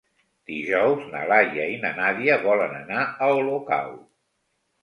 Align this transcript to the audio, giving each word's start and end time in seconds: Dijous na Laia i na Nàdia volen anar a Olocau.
Dijous 0.51 1.03
na 1.11 1.19
Laia 1.33 1.67
i 1.75 1.77
na 1.85 1.91
Nàdia 1.99 2.39
volen 2.47 2.75
anar 2.81 3.07
a 3.11 3.29
Olocau. 3.43 3.93